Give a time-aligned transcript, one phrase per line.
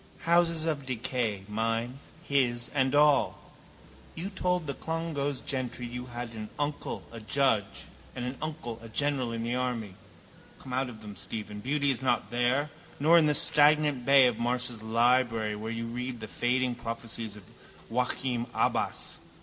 [0.21, 3.37] Houses of decay, mine, his and all.
[4.15, 7.85] You told the Clongowes gentry you had an uncle a judge
[8.15, 9.93] and an uncle a general in the army.
[10.57, 11.59] Come out of them, Stephen.
[11.59, 12.71] Beauty is not there.
[12.99, 17.43] Nor in the stagnant bay of Marsh's library where you read the fading prophecies of
[17.91, 19.19] Joachim Abbas.